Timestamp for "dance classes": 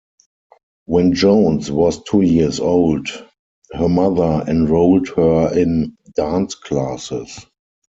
6.15-7.45